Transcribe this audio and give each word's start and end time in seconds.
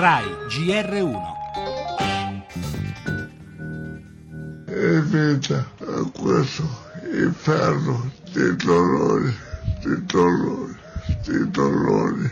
RAI 0.00 0.26
GR1 0.46 1.20
Evita 4.68 5.58
a 5.58 6.10
questo 6.16 6.62
inferno 7.12 8.08
di 8.32 8.54
dolore, 8.64 9.34
di 9.82 10.06
dolore, 10.06 10.76
di 11.26 11.50
dolore. 11.50 12.30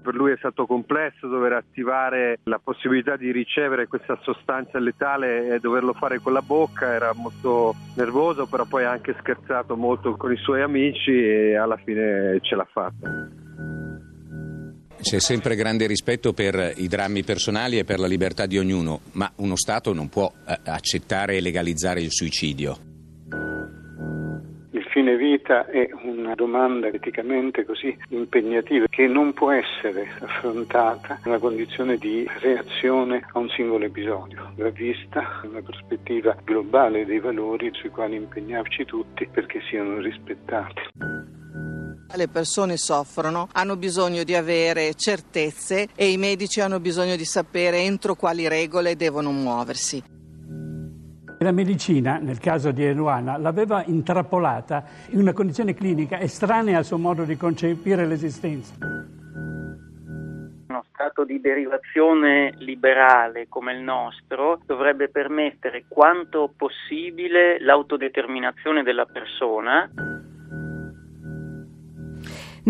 Per 0.00 0.14
lui 0.14 0.30
è 0.30 0.36
stato 0.36 0.64
complesso 0.66 1.26
dover 1.26 1.54
attivare 1.54 2.38
la 2.44 2.60
possibilità 2.62 3.16
di 3.16 3.32
ricevere 3.32 3.88
questa 3.88 4.16
sostanza 4.22 4.78
letale 4.78 5.52
e 5.52 5.58
doverlo 5.58 5.92
fare 5.94 6.20
con 6.20 6.32
la 6.32 6.42
bocca, 6.42 6.86
era 6.86 7.12
molto 7.14 7.74
nervoso, 7.96 8.46
però 8.46 8.64
poi 8.64 8.84
ha 8.84 8.92
anche 8.92 9.16
scherzato 9.18 9.74
molto 9.74 10.16
con 10.16 10.30
i 10.30 10.36
suoi 10.36 10.62
amici 10.62 11.10
e 11.10 11.56
alla 11.56 11.78
fine 11.78 12.38
ce 12.42 12.54
l'ha 12.54 12.68
fatta. 12.70 13.39
C'è 15.02 15.18
sempre 15.18 15.56
grande 15.56 15.86
rispetto 15.86 16.34
per 16.34 16.74
i 16.76 16.86
drammi 16.86 17.24
personali 17.24 17.78
e 17.78 17.84
per 17.84 17.98
la 17.98 18.06
libertà 18.06 18.44
di 18.44 18.58
ognuno, 18.58 19.00
ma 19.12 19.32
uno 19.36 19.56
Stato 19.56 19.94
non 19.94 20.08
può 20.08 20.30
eh, 20.46 20.58
accettare 20.66 21.36
e 21.36 21.40
legalizzare 21.40 22.02
il 22.02 22.12
suicidio. 22.12 22.76
Il 24.72 24.84
fine 24.90 25.16
vita 25.16 25.66
è 25.66 25.88
una 26.04 26.34
domanda 26.34 26.88
eticamente 26.88 27.64
così 27.64 27.96
impegnativa 28.10 28.86
che 28.88 29.06
non 29.06 29.32
può 29.32 29.50
essere 29.50 30.06
affrontata 30.20 31.18
una 31.24 31.38
condizione 31.38 31.96
di 31.96 32.28
reazione 32.40 33.26
a 33.32 33.38
un 33.38 33.48
singolo 33.48 33.86
episodio, 33.86 34.52
va 34.56 34.68
vista 34.68 35.40
una 35.44 35.62
prospettiva 35.62 36.36
globale 36.44 37.06
dei 37.06 37.20
valori 37.20 37.70
sui 37.72 37.88
quali 37.88 38.16
impegnarci 38.16 38.84
tutti 38.84 39.26
perché 39.26 39.60
siano 39.68 39.98
rispettati. 39.98 41.09
Le 42.12 42.28
persone 42.28 42.76
soffrono, 42.76 43.48
hanno 43.52 43.76
bisogno 43.76 44.24
di 44.24 44.34
avere 44.34 44.94
certezze 44.94 45.88
e 45.94 46.10
i 46.10 46.16
medici 46.16 46.60
hanno 46.60 46.80
bisogno 46.80 47.14
di 47.14 47.24
sapere 47.24 47.78
entro 47.78 48.14
quali 48.14 48.48
regole 48.48 48.96
devono 48.96 49.30
muoversi. 49.30 50.02
La 51.38 51.52
medicina, 51.52 52.18
nel 52.18 52.38
caso 52.38 52.70
di 52.70 52.84
Eluana, 52.84 53.38
l'aveva 53.38 53.82
intrappolata 53.86 54.84
in 55.10 55.20
una 55.20 55.32
condizione 55.32 55.72
clinica 55.72 56.20
estranea 56.20 56.76
al 56.76 56.84
suo 56.84 56.98
modo 56.98 57.24
di 57.24 57.36
concepire 57.38 58.04
l'esistenza. 58.04 58.74
Uno 60.68 60.84
stato 60.92 61.24
di 61.24 61.40
derivazione 61.40 62.52
liberale 62.58 63.46
come 63.48 63.72
il 63.72 63.80
nostro 63.80 64.60
dovrebbe 64.66 65.08
permettere 65.08 65.84
quanto 65.88 66.52
possibile 66.54 67.58
l'autodeterminazione 67.60 68.82
della 68.82 69.06
persona. 69.06 69.88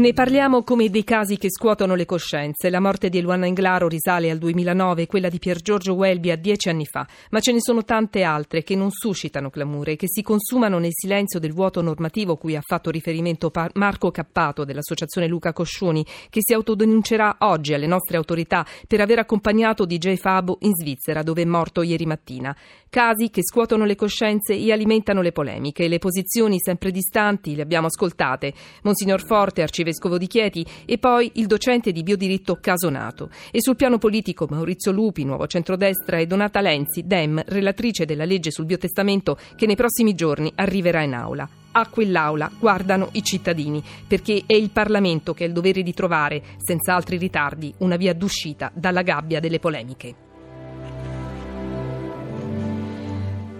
Ne 0.00 0.14
parliamo 0.14 0.62
come 0.62 0.88
dei 0.88 1.04
casi 1.04 1.36
che 1.36 1.50
scuotono 1.50 1.94
le 1.94 2.06
coscienze. 2.06 2.70
La 2.70 2.80
morte 2.80 3.10
di 3.10 3.20
Luana 3.20 3.44
Inglaro 3.44 3.86
risale 3.86 4.30
al 4.30 4.38
2009, 4.38 5.06
quella 5.06 5.28
di 5.28 5.38
Pier 5.38 5.60
Giorgio 5.60 5.92
Welby 5.92 6.30
a 6.30 6.36
dieci 6.36 6.70
anni 6.70 6.86
fa, 6.86 7.06
ma 7.28 7.40
ce 7.40 7.52
ne 7.52 7.60
sono 7.60 7.84
tante 7.84 8.22
altre 8.22 8.62
che 8.62 8.74
non 8.74 8.90
suscitano 8.90 9.50
clamore, 9.50 9.96
che 9.96 10.06
si 10.08 10.22
consumano 10.22 10.78
nel 10.78 10.94
silenzio 10.94 11.38
del 11.38 11.52
vuoto 11.52 11.82
normativo 11.82 12.36
cui 12.36 12.56
ha 12.56 12.62
fatto 12.62 12.88
riferimento 12.88 13.52
Marco 13.74 14.10
Cappato 14.10 14.64
dell'associazione 14.64 15.26
Luca 15.26 15.52
Coscioni, 15.52 16.02
che 16.30 16.40
si 16.42 16.54
autodenuncerà 16.54 17.36
oggi 17.40 17.74
alle 17.74 17.86
nostre 17.86 18.16
autorità 18.16 18.64
per 18.86 19.02
aver 19.02 19.18
accompagnato 19.18 19.84
DJ 19.84 20.14
Fabo 20.14 20.56
in 20.62 20.72
Svizzera, 20.72 21.22
dove 21.22 21.42
è 21.42 21.44
morto 21.44 21.82
ieri 21.82 22.06
mattina. 22.06 22.56
Casi 22.88 23.28
che 23.28 23.42
scuotono 23.44 23.84
le 23.84 23.96
coscienze 23.96 24.54
e 24.54 24.72
alimentano 24.72 25.20
le 25.20 25.30
polemiche, 25.30 25.88
le 25.88 25.98
posizioni 25.98 26.56
sempre 26.58 26.90
distanti, 26.90 27.54
le 27.54 27.62
abbiamo 27.62 27.86
ascoltate. 27.86 28.54
Monsignor 28.82 29.22
Forte, 29.22 29.60
arcivescovo 29.60 29.88
arcivescovo 29.90 30.16
di 30.18 30.26
Chieti, 30.26 30.64
e 30.84 30.98
poi 30.98 31.30
il 31.34 31.46
docente 31.46 31.92
di 31.92 32.02
biodiritto 32.02 32.58
Casonato. 32.60 33.30
E 33.50 33.60
sul 33.60 33.76
piano 33.76 33.98
politico 33.98 34.46
Maurizio 34.48 34.92
Lupi, 34.92 35.24
Nuovo 35.24 35.46
Centrodestra, 35.46 36.18
e 36.18 36.26
Donata 36.26 36.60
Lenzi, 36.60 37.02
Dem, 37.04 37.42
relatrice 37.46 38.04
della 38.04 38.24
legge 38.24 38.50
sul 38.50 38.64
biotestamento 38.64 39.36
che 39.56 39.66
nei 39.66 39.76
prossimi 39.76 40.14
giorni 40.14 40.50
arriverà 40.54 41.02
in 41.02 41.14
aula. 41.14 41.48
A 41.72 41.88
quell'aula 41.88 42.50
guardano 42.58 43.10
i 43.12 43.22
cittadini, 43.22 43.82
perché 44.06 44.42
è 44.46 44.54
il 44.54 44.70
Parlamento 44.70 45.34
che 45.34 45.44
ha 45.44 45.46
il 45.46 45.52
dovere 45.52 45.82
di 45.82 45.94
trovare, 45.94 46.42
senza 46.56 46.94
altri 46.94 47.16
ritardi, 47.16 47.72
una 47.78 47.96
via 47.96 48.14
d'uscita 48.14 48.72
dalla 48.74 49.02
gabbia 49.02 49.40
delle 49.40 49.60
polemiche. 49.60 50.29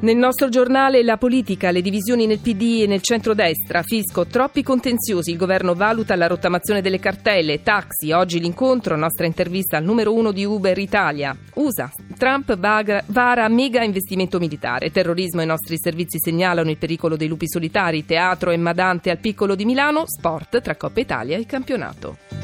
Nel 0.00 0.16
nostro 0.16 0.50
giornale 0.50 1.02
la 1.02 1.16
politica, 1.16 1.70
le 1.70 1.80
divisioni 1.80 2.26
nel 2.26 2.40
PD 2.40 2.82
e 2.82 2.86
nel 2.86 3.00
centrodestra, 3.00 3.82
fisco, 3.82 4.26
troppi 4.26 4.62
contenziosi, 4.62 5.30
il 5.30 5.38
governo 5.38 5.74
valuta 5.74 6.14
la 6.14 6.26
rottamazione 6.26 6.82
delle 6.82 6.98
cartelle, 6.98 7.62
taxi, 7.62 8.12
oggi 8.12 8.38
l'incontro, 8.38 8.96
nostra 8.96 9.24
intervista 9.24 9.78
al 9.78 9.84
numero 9.84 10.12
uno 10.12 10.30
di 10.30 10.44
Uber 10.44 10.76
Italia. 10.76 11.34
USA, 11.54 11.90
Trump 12.18 12.54
vara 13.06 13.48
mega 13.48 13.82
investimento 13.82 14.38
militare, 14.38 14.90
terrorismo 14.90 15.40
i 15.40 15.46
nostri 15.46 15.76
servizi 15.78 16.18
segnalano 16.18 16.68
il 16.68 16.76
pericolo 16.76 17.16
dei 17.16 17.28
lupi 17.28 17.48
solitari, 17.48 18.04
teatro 18.04 18.50
e 18.50 18.58
madante 18.58 19.10
al 19.10 19.20
piccolo 19.20 19.54
di 19.54 19.64
Milano, 19.64 20.04
sport 20.06 20.60
tra 20.60 20.76
Coppa 20.76 21.00
Italia 21.00 21.38
e 21.38 21.46
campionato. 21.46 22.43